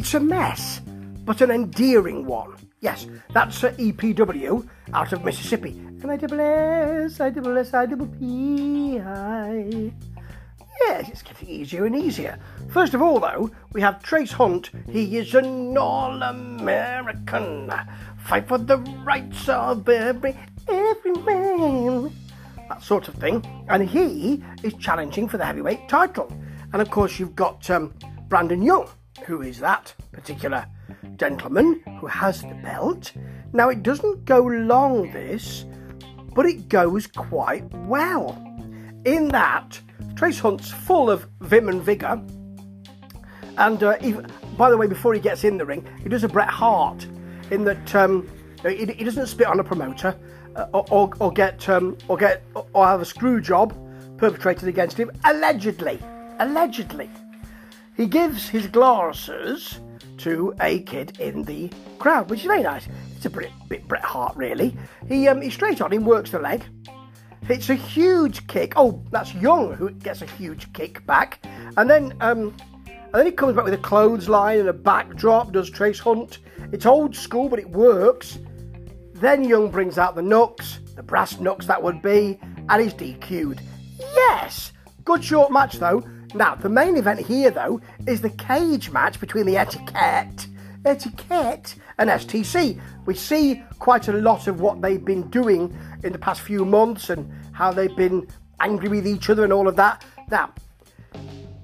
It's 0.00 0.14
a 0.14 0.18
mess, 0.18 0.80
but 1.26 1.42
an 1.42 1.50
endearing 1.50 2.24
one. 2.24 2.54
Yes, 2.80 3.06
that's 3.34 3.62
uh, 3.62 3.72
EPW 3.72 4.66
out 4.94 5.12
of 5.12 5.22
Mississippi. 5.26 5.72
And 6.00 6.10
I 6.10 6.16
double 6.16 6.40
S, 6.40 7.20
I 7.20 7.28
double 7.28 7.58
S, 7.58 7.74
I 7.74 7.84
double 7.84 8.06
P, 8.06 8.98
I. 8.98 9.92
Yes, 10.80 11.10
it's 11.10 11.20
getting 11.20 11.50
easier 11.50 11.84
and 11.84 11.94
easier. 11.94 12.38
First 12.70 12.94
of 12.94 13.02
all, 13.02 13.20
though, 13.20 13.50
we 13.74 13.82
have 13.82 14.02
Trace 14.02 14.32
Hunt. 14.32 14.70
He 14.88 15.18
is 15.18 15.34
an 15.34 15.76
all-American. 15.76 17.70
Fight 18.24 18.48
for 18.48 18.56
the 18.56 18.78
rights 19.04 19.50
of 19.50 19.86
every 19.86 20.34
every 20.66 21.12
man. 21.12 22.10
That 22.70 22.82
sort 22.82 23.06
of 23.08 23.16
thing. 23.16 23.44
And 23.68 23.86
he 23.86 24.42
is 24.62 24.72
challenging 24.76 25.28
for 25.28 25.36
the 25.36 25.44
heavyweight 25.44 25.90
title. 25.90 26.32
And 26.72 26.80
of 26.80 26.90
course, 26.90 27.18
you've 27.18 27.36
got 27.36 27.68
um, 27.68 27.92
Brandon 28.30 28.62
Young, 28.62 28.88
who 29.26 29.42
is 29.42 29.58
that 29.60 29.94
particular 30.12 30.66
gentleman 31.16 31.82
who 32.00 32.06
has 32.06 32.42
the 32.42 32.58
belt. 32.62 33.12
Now, 33.52 33.68
it 33.68 33.82
doesn't 33.82 34.24
go 34.24 34.40
long, 34.40 35.12
this, 35.12 35.64
but 36.34 36.46
it 36.46 36.68
goes 36.68 37.06
quite 37.06 37.70
well. 37.86 38.32
In 39.04 39.28
that, 39.28 39.80
Trace 40.14 40.38
Hunt's 40.38 40.70
full 40.70 41.10
of 41.10 41.26
vim 41.40 41.68
and 41.68 41.82
vigour. 41.82 42.22
And 43.56 43.82
uh, 43.82 43.96
by 44.56 44.70
the 44.70 44.76
way, 44.76 44.86
before 44.86 45.14
he 45.14 45.20
gets 45.20 45.44
in 45.44 45.58
the 45.58 45.66
ring, 45.66 45.86
he 46.02 46.08
does 46.08 46.24
a 46.24 46.28
Bret 46.28 46.48
Hart 46.48 47.06
in 47.50 47.64
that 47.64 47.94
um, 47.94 48.28
he, 48.62 48.86
he, 48.86 49.04
doesn't 49.04 49.26
spit 49.26 49.46
on 49.46 49.60
a 49.60 49.64
promoter 49.64 50.16
uh, 50.56 50.66
or, 50.72 50.84
or, 50.90 51.10
or, 51.18 51.32
get 51.32 51.68
um, 51.68 51.96
or 52.08 52.16
get 52.16 52.42
or 52.54 52.86
have 52.86 53.00
a 53.00 53.04
screw 53.04 53.40
job 53.40 53.74
perpetrated 54.18 54.68
against 54.68 54.96
him. 54.96 55.10
Allegedly, 55.24 55.98
allegedly, 56.38 57.10
he 57.96 58.06
gives 58.06 58.48
his 58.48 58.66
glasses 58.66 59.80
to 60.18 60.54
a 60.60 60.80
kid 60.82 61.18
in 61.18 61.42
the 61.42 61.70
crowd, 61.98 62.30
which 62.30 62.40
is 62.40 62.46
very 62.46 62.62
nice. 62.62 62.88
It's 63.16 63.26
a 63.26 63.30
bit, 63.30 63.50
bit 63.68 63.86
Bret 63.88 64.02
Hart, 64.02 64.36
really. 64.36 64.76
He 65.08 65.28
um, 65.28 65.40
he's 65.40 65.54
straight 65.54 65.80
on 65.80 65.92
him, 65.92 66.04
works 66.04 66.30
the 66.30 66.38
leg. 66.38 66.64
It's 67.48 67.70
a 67.70 67.74
huge 67.74 68.46
kick. 68.46 68.74
Oh, 68.76 69.02
that's 69.10 69.34
Young 69.34 69.74
who 69.74 69.90
gets 69.90 70.22
a 70.22 70.26
huge 70.26 70.72
kick 70.72 71.04
back, 71.06 71.44
and 71.76 71.88
then 71.88 72.14
um, 72.20 72.54
and 72.86 73.14
then 73.14 73.26
he 73.26 73.32
comes 73.32 73.56
back 73.56 73.64
with 73.64 73.74
a 73.74 73.78
clothesline 73.78 74.60
and 74.60 74.68
a 74.68 74.72
backdrop. 74.72 75.52
Does 75.52 75.68
Trace 75.68 75.98
Hunt? 75.98 76.38
It's 76.72 76.86
old 76.86 77.16
school, 77.16 77.48
but 77.48 77.58
it 77.58 77.68
works. 77.68 78.38
Then 79.14 79.42
Young 79.42 79.70
brings 79.70 79.98
out 79.98 80.14
the 80.14 80.22
knucks, 80.22 80.80
the 80.94 81.02
brass 81.02 81.40
knucks 81.40 81.66
that 81.66 81.82
would 81.82 82.00
be, 82.02 82.38
and 82.68 82.82
he's 82.82 82.94
DQ'd. 82.94 83.60
Yes, 83.98 84.72
good 85.04 85.24
short 85.24 85.50
match 85.50 85.74
though. 85.74 86.04
Now, 86.34 86.54
the 86.54 86.68
main 86.68 86.96
event 86.96 87.20
here, 87.20 87.50
though, 87.50 87.80
is 88.06 88.20
the 88.20 88.30
cage 88.30 88.90
match 88.90 89.18
between 89.18 89.46
the 89.46 89.56
Etiquette, 89.56 90.46
Etiquette 90.84 91.74
and 91.98 92.08
STC. 92.08 92.80
We 93.04 93.14
see 93.14 93.62
quite 93.78 94.08
a 94.08 94.12
lot 94.12 94.46
of 94.46 94.60
what 94.60 94.80
they've 94.80 95.04
been 95.04 95.28
doing 95.30 95.76
in 96.04 96.12
the 96.12 96.18
past 96.18 96.40
few 96.42 96.64
months 96.64 97.10
and 97.10 97.30
how 97.52 97.72
they've 97.72 97.96
been 97.96 98.28
angry 98.60 98.88
with 98.88 99.06
each 99.06 99.28
other 99.28 99.42
and 99.42 99.52
all 99.52 99.66
of 99.66 99.76
that. 99.76 100.04
Now, 100.30 100.52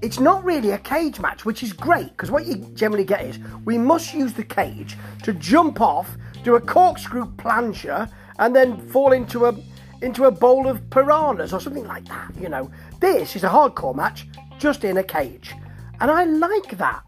it's 0.00 0.18
not 0.18 0.44
really 0.44 0.70
a 0.70 0.78
cage 0.78 1.20
match, 1.20 1.44
which 1.44 1.62
is 1.62 1.72
great 1.72 2.10
because 2.10 2.30
what 2.30 2.46
you 2.46 2.56
generally 2.74 3.04
get 3.04 3.22
is 3.22 3.38
we 3.64 3.76
must 3.76 4.14
use 4.14 4.32
the 4.32 4.44
cage 4.44 4.96
to 5.22 5.32
jump 5.34 5.80
off, 5.80 6.16
do 6.42 6.56
a 6.56 6.60
corkscrew 6.60 7.26
plancher, 7.36 8.10
and 8.38 8.56
then 8.56 8.78
fall 8.88 9.12
into 9.12 9.46
a 9.46 9.52
into 10.02 10.24
a 10.24 10.30
bowl 10.30 10.68
of 10.68 10.88
piranhas 10.90 11.52
or 11.52 11.60
something 11.60 11.86
like 11.86 12.06
that. 12.06 12.32
You 12.40 12.48
know, 12.48 12.70
this 13.00 13.36
is 13.36 13.44
a 13.44 13.48
hardcore 13.48 13.94
match 13.94 14.26
just 14.58 14.84
in 14.84 14.96
a 14.96 15.04
cage. 15.04 15.54
And 16.00 16.10
I 16.10 16.24
like 16.24 16.76
that. 16.78 17.02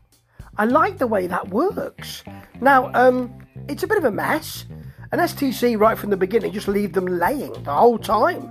I 0.58 0.64
like 0.64 0.98
the 0.98 1.06
way 1.06 1.26
that 1.26 1.48
works. 1.48 2.24
Now, 2.60 2.90
um, 2.94 3.32
it's 3.68 3.82
a 3.82 3.86
bit 3.86 3.98
of 3.98 4.04
a 4.04 4.10
mess. 4.10 4.64
And 5.12 5.20
STC, 5.20 5.78
right 5.78 5.96
from 5.96 6.10
the 6.10 6.16
beginning, 6.16 6.52
just 6.52 6.68
leave 6.68 6.92
them 6.92 7.06
laying 7.06 7.52
the 7.62 7.72
whole 7.72 7.98
time. 7.98 8.50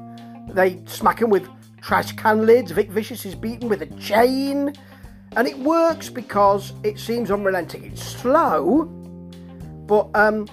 They 0.50 0.82
smack 0.86 1.20
them 1.20 1.30
with 1.30 1.48
trash 1.82 2.12
can 2.14 2.46
lids. 2.46 2.72
Vic 2.72 2.90
Vicious 2.90 3.26
is 3.26 3.36
beaten 3.36 3.70
with 3.70 3.82
a 3.82 3.88
chain. 4.00 4.74
And 5.36 5.48
it 5.48 5.58
works 5.60 6.10
because 6.10 6.74
it 6.84 6.98
seems 6.98 7.30
unrelenting. 7.30 7.84
It's 7.86 8.04
slow, 8.04 8.86
but 9.86 10.10
um, 10.16 10.48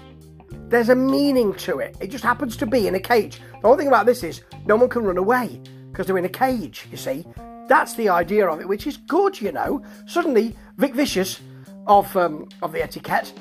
there's 0.72 0.88
a 0.88 0.96
meaning 0.96 1.52
to 1.52 1.80
it. 1.80 1.94
It 2.00 2.08
just 2.08 2.24
happens 2.24 2.56
to 2.56 2.66
be 2.66 2.86
in 2.86 2.94
a 2.94 2.98
cage. 2.98 3.42
The 3.60 3.68
whole 3.68 3.76
thing 3.76 3.88
about 3.88 4.06
this 4.06 4.22
is 4.24 4.42
no 4.64 4.74
one 4.74 4.88
can 4.88 5.04
run 5.04 5.18
away 5.18 5.60
because 5.90 6.06
they're 6.06 6.16
in 6.16 6.24
a 6.24 6.30
cage, 6.30 6.88
you 6.90 6.96
see. 6.96 7.26
That's 7.68 7.94
the 7.94 8.08
idea 8.08 8.48
of 8.48 8.58
it, 8.58 8.66
which 8.66 8.86
is 8.86 8.96
good, 8.96 9.38
you 9.38 9.52
know. 9.52 9.84
Suddenly, 10.06 10.56
Vic 10.78 10.94
Vicious 10.94 11.40
of 11.86 12.16
um, 12.16 12.48
of 12.62 12.72
the 12.72 12.82
etiquette, 12.82 13.34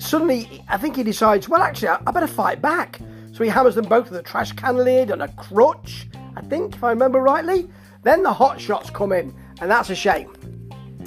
suddenly 0.00 0.64
I 0.68 0.76
think 0.76 0.96
he 0.96 1.04
decides, 1.04 1.48
well, 1.48 1.62
actually, 1.62 1.88
I, 1.88 2.10
better 2.10 2.26
fight 2.26 2.60
back. 2.60 2.98
So 3.30 3.44
he 3.44 3.50
hammers 3.50 3.76
them 3.76 3.86
both 3.86 4.10
with 4.10 4.18
a 4.18 4.22
trash 4.22 4.50
can 4.52 4.76
lid 4.76 5.10
and 5.10 5.22
a 5.22 5.28
crutch, 5.28 6.08
I 6.36 6.40
think, 6.40 6.74
if 6.74 6.82
I 6.82 6.90
remember 6.90 7.20
rightly. 7.20 7.70
Then 8.02 8.24
the 8.24 8.32
hot 8.32 8.60
shots 8.60 8.90
come 8.90 9.12
in, 9.12 9.32
and 9.60 9.70
that's 9.70 9.90
a 9.90 9.94
shame. 9.94 10.34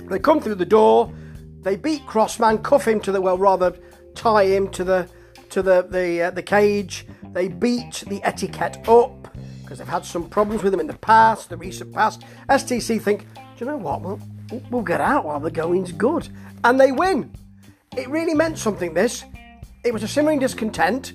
They 0.10 0.20
come 0.20 0.40
through 0.40 0.56
the 0.56 0.66
door, 0.66 1.14
they 1.64 1.76
beat 1.76 2.06
Crossman, 2.06 2.60
cuff 2.60 2.88
him 2.88 3.02
to 3.02 3.12
the 3.12 3.20
well, 3.20 3.38
rather 3.38 3.78
tie 4.16 4.46
him 4.46 4.70
to 4.70 4.86
the 4.86 5.10
to 5.52 5.62
the 5.62 5.88
the 5.90 6.24
uh, 6.24 6.32
the 6.32 6.44
cage. 6.44 7.08
They 7.34 7.48
beat 7.48 8.04
the 8.08 8.22
etiquette 8.24 8.88
up 8.88 9.36
because 9.68 9.80
they've 9.80 9.88
had 9.88 10.06
some 10.06 10.30
problems 10.30 10.64
with 10.64 10.72
them 10.72 10.80
in 10.80 10.88
the 10.88 10.94
past, 10.94 11.50
the 11.50 11.58
recent 11.58 11.94
past. 11.94 12.24
STC 12.50 13.02
think, 13.02 13.28
do 13.36 13.66
you 13.66 13.66
know 13.66 13.76
what? 13.76 14.02
We'll, 14.02 14.20
we'll 14.72 14.82
get 14.82 15.02
out 15.02 15.26
while 15.26 15.42
the 15.42 15.52
going's 15.52 15.92
good. 15.92 16.30
And 16.64 16.80
they 16.80 16.94
win. 16.94 17.34
It 17.98 18.08
really 18.08 18.34
meant 18.34 18.58
something, 18.58 18.94
this. 18.94 19.26
It 19.84 19.92
was 19.92 20.04
a 20.04 20.08
simmering 20.08 20.40
discontent. 20.40 21.14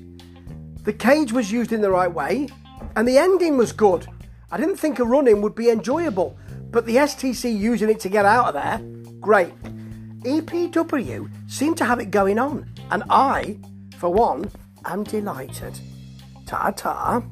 The 0.85 0.93
cage 0.93 1.33
was 1.33 1.51
used 1.51 1.73
in 1.73 1.81
the 1.81 1.91
right 1.91 2.13
way, 2.13 2.49
and 2.95 3.09
the 3.09 3.17
ending 3.17 3.57
was 3.57 3.73
good. 3.73 4.07
I 4.51 4.59
didn't 4.59 4.77
think 4.77 4.99
a 4.99 5.05
run 5.05 5.29
in 5.29 5.41
would 5.41 5.55
be 5.55 5.71
enjoyable, 5.71 6.37
but 6.71 6.85
the 6.85 6.97
STC 6.97 7.59
using 7.59 7.89
it 7.89 8.01
to 8.01 8.11
get 8.11 8.27
out 8.27 8.49
of 8.49 8.55
there, 8.55 8.81
great. 9.19 9.55
EPW 10.25 11.31
seemed 11.49 11.79
to 11.79 11.85
have 11.85 12.01
it 12.01 12.11
going 12.11 12.39
on, 12.39 12.71
and 12.91 13.03
I, 13.09 13.59
for 14.03 14.13
one, 14.13 14.51
I'm 14.85 15.05
delighted. 15.05 15.79
Ta 16.45 16.73
ta. 16.73 17.23